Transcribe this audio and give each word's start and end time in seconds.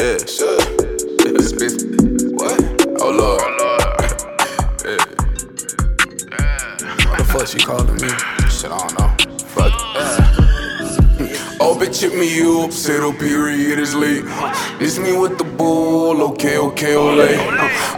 Yeah, 0.00 0.18
sure. 0.26 0.58
This 1.32 1.52
bitch. 1.58 1.78
What? 2.32 2.60
Oh 3.00 3.10
lord. 3.10 3.42
Oh 3.42 3.86
yeah. 4.84 5.04
What 7.10 7.18
the 7.18 7.24
fuck 7.24 7.46
she 7.46 7.58
calling 7.58 7.94
me? 7.94 8.08
Shit, 8.50 8.70
I 8.70 8.78
don't 8.78 8.98
know. 8.98 9.08
Fuck. 9.46 9.72
Yeah. 9.94 10.35
Oh, 11.68 11.74
bitch, 11.74 12.00
hit 12.00 12.14
me 12.14 12.30
up, 12.62 12.70
settle 12.70 13.10
oh, 13.10 13.12
period 13.12 13.80
is 13.80 13.92
late. 13.92 14.22
It's 14.78 15.00
me 15.00 15.18
with 15.18 15.36
the 15.36 15.42
bull, 15.42 16.22
okay, 16.30 16.58
okay, 16.58 16.94
ole. 16.94 17.26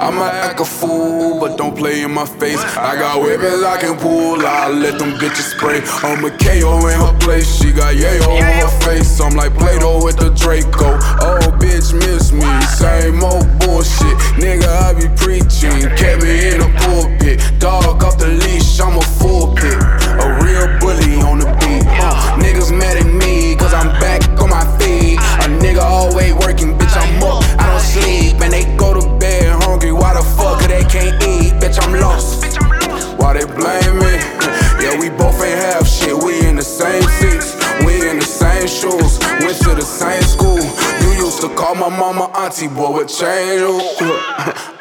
I'ma 0.01 0.25
act 0.25 0.61
a 0.61 0.65
fool, 0.65 1.39
but 1.39 1.59
don't 1.59 1.77
play 1.77 2.01
in 2.01 2.13
my 2.13 2.25
face. 2.25 2.65
I 2.79 2.97
got 2.97 3.21
weapons 3.21 3.63
I 3.63 3.77
can 3.79 3.99
pull, 3.99 4.41
I 4.41 4.69
let 4.69 4.99
them 4.99 5.13
bitches 5.21 5.53
spray. 5.53 5.83
I'm 6.01 6.25
a 6.25 6.31
KO 6.31 6.81
in 6.89 6.97
her 6.97 7.19
place, 7.21 7.61
she 7.61 7.71
got 7.71 7.95
yayo 7.95 8.41
on 8.41 8.41
her 8.41 8.81
face. 8.81 9.21
I'm 9.21 9.37
like 9.37 9.53
Play 9.53 9.79
Doh 9.79 10.03
with 10.03 10.17
the 10.17 10.31
Draco. 10.31 10.97
Oh, 11.21 11.53
bitch, 11.61 11.93
miss 11.93 12.33
me, 12.33 12.49
same 12.73 13.23
old 13.23 13.45
bullshit. 13.61 14.17
Nigga, 14.41 14.68
Yeah, 34.89 34.99
we 35.01 35.09
both 35.11 35.43
ain't 35.43 35.59
have 35.59 35.87
shit. 35.87 36.15
We 36.15 36.47
in 36.47 36.57
the 36.57 36.63
same 36.63 37.03
seats, 37.03 37.57
we 37.85 38.09
in 38.09 38.19
the 38.19 38.25
same 38.25 38.69
shoes, 38.69 39.19
went 39.41 39.57
to 39.65 39.75
the 39.75 39.83
same 39.83 40.23
school. 40.23 40.61
You 41.03 41.25
used 41.25 41.41
to 41.41 41.49
call 41.49 41.75
my 41.75 41.89
mama 41.89 42.31
auntie, 42.37 42.69
boy, 42.69 42.91
what 42.91 43.09
change 43.09 43.61
you? 43.61 43.81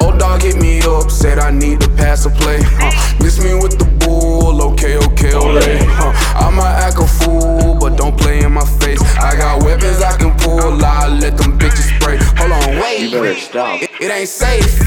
Old 0.00 0.18
dog 0.18 0.42
hit 0.42 0.56
me 0.56 0.80
up, 0.82 1.10
said 1.10 1.38
I 1.38 1.50
need 1.50 1.80
to 1.80 1.88
pass 1.90 2.26
a 2.26 2.30
play. 2.30 2.60
Uh, 2.80 2.92
miss 3.20 3.42
me 3.42 3.54
with 3.54 3.78
the 3.78 3.86
bull, 4.04 4.62
okay, 4.72 4.96
okay, 4.96 5.34
ole. 5.34 5.58
Uh, 5.58 6.12
I'ma 6.36 6.64
act 6.64 6.98
a 6.98 7.06
fool, 7.06 7.76
but 7.80 7.96
don't 7.96 8.16
play 8.16 8.44
in 8.44 8.52
my 8.52 8.64
face. 8.80 9.02
I 9.16 9.36
got 9.36 9.62
weapons 9.62 10.00
I 10.00 10.16
can 10.16 10.36
pull, 10.38 10.84
I 10.84 11.08
let 11.08 11.36
them 11.36 11.58
bitches 11.58 11.88
spray. 11.96 12.18
Hold 12.38 12.52
on, 12.52 12.80
wait. 12.80 13.00
You 13.00 13.10
better 13.10 13.34
stop. 13.34 13.82
It, 13.82 13.90
it 14.00 14.10
ain't 14.10 14.28
safe. 14.28 14.78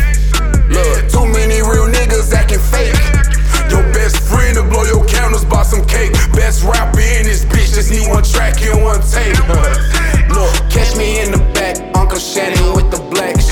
Look, 0.70 1.10
too 1.10 1.28
many 1.28 1.62
real 1.62 1.86
niggas 1.86 2.34
acting 2.34 2.60
fake. 2.60 3.21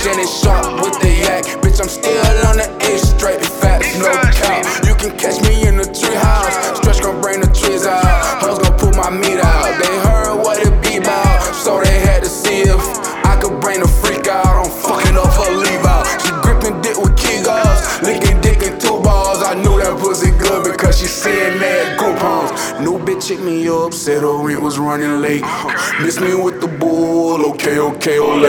Shannon 0.09 0.27
Sharpe 0.27 0.81
with 0.81 0.99
the 1.01 1.11
yak. 1.21 1.45
Bitch, 1.61 1.79
I'm 1.79 1.87
still 1.87 2.25
on 2.49 2.57
the 2.57 2.65
A 2.81 2.97
straight, 2.97 3.45
facts, 3.45 3.93
no 3.99 4.09
cap. 4.33 4.65
You 4.83 4.95
can 4.95 5.15
catch 5.17 5.39
me 5.45 5.67
in 5.67 5.77
the 5.77 5.85
tree 5.85 6.15
house, 6.15 6.77
stretch 6.77 7.01
gon' 7.01 7.21
bring 7.21 7.41
the 7.41 7.47
trees 7.53 7.85
out. 7.85 8.41
Hoes 8.41 8.57
gon' 8.57 8.77
pull 8.79 8.93
my 8.97 9.11
meat 9.11 9.37
out. 9.37 9.69
They 9.77 9.95
heard 10.09 10.41
what 10.41 10.57
it 10.65 10.73
be 10.81 10.97
about, 10.97 11.53
so 11.53 11.79
they 11.83 11.99
had 11.99 12.23
to 12.23 12.29
see 12.29 12.61
if 12.61 12.81
I 13.23 13.37
could 13.39 13.61
bring 13.61 13.81
the 13.81 13.87
freak 13.87 14.27
out. 14.27 14.65
I'm 14.65 14.71
fucking 14.81 15.15
up 15.15 15.29
her 15.29 15.53
leave 15.53 15.85
out. 15.85 16.09
She 16.25 16.31
gripping 16.41 16.81
dick 16.81 16.97
with 16.97 17.15
key 17.15 17.43
guards, 17.43 18.01
licking 18.01 18.41
dick 18.41 18.63
in 18.63 18.79
two 18.79 18.97
balls. 19.05 19.43
I 19.43 19.53
knew 19.53 19.77
that 19.77 19.93
pussy 20.01 20.31
good 20.41 20.63
because 20.65 20.97
she 20.97 21.05
saying 21.05 21.59
that 21.59 21.99
coupons. 21.99 22.49
New 22.81 22.97
bitch 22.97 23.29
hit 23.29 23.41
me 23.41 23.69
up, 23.69 23.93
said 23.93 24.23
her 24.23 24.41
rent 24.41 24.61
was 24.61 24.79
running 24.79 25.21
late. 25.21 25.45
Miss 26.01 26.19
me 26.19 26.33
with 26.33 26.61
the 26.61 26.67
bull, 26.67 27.18
fool, 27.29 27.51
okay, 27.51 27.79
okay, 27.79 28.19
ole. 28.19 28.45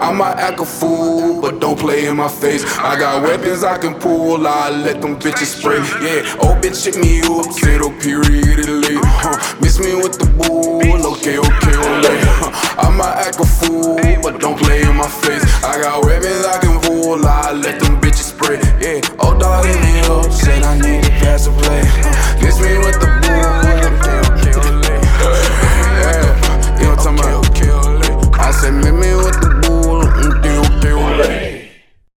I 0.00 0.12
might 0.12 0.36
act 0.38 0.60
a 0.60 0.64
fool, 0.64 1.40
but 1.40 1.60
don't 1.60 1.78
play 1.78 2.06
in 2.06 2.16
my 2.16 2.28
face. 2.28 2.64
I 2.78 2.98
got 2.98 3.22
weapons 3.22 3.62
I 3.62 3.78
can 3.78 3.94
pull, 3.94 4.46
I 4.46 4.70
let 4.70 5.00
them 5.00 5.16
bitches 5.16 5.58
spray. 5.58 5.78
Yeah, 6.02 6.42
oh 6.42 6.58
bitch, 6.60 6.84
hit 6.84 6.96
me 6.96 7.20
up, 7.20 7.52
zero 7.52 7.90
periodically. 8.00 8.98
Huh. 9.22 9.36
Miss 9.60 9.78
me 9.78 9.94
with 9.94 10.18
the 10.18 10.26
bull, 10.38 11.06
okay, 11.12 11.38
okay, 11.38 11.76
ole. 11.86 12.10
I 12.84 12.88
might 12.90 13.16
act 13.26 13.38
a 13.40 13.46
fool, 13.46 13.96
but 14.22 14.40
don't 14.40 14.58
play 14.58 14.82
in 14.82 14.96
my 14.96 15.08
face. 15.08 15.44
I 15.62 15.80
got 15.80 16.04
weapons 16.04 16.44
I 16.46 16.58
can 16.58 16.80
pull, 16.80 17.24
I 17.24 17.52
let 17.52 17.80
them 17.80 18.00
bitches 18.00 18.34
spray. 18.34 18.58
Yeah, 18.80 19.00
oh 19.20 19.38
dog, 19.38 19.66
hit 19.66 19.80
me 19.80 20.00
up, 20.10 20.32
said 20.32 20.62
I 20.62 20.78
need 20.78 21.04
a 21.04 21.10
pass 21.22 21.46
play. 21.46 21.82
Miss 22.42 22.58
me 22.60 22.78
with 22.78 22.98
the 23.00 23.06
bull. 23.22 23.39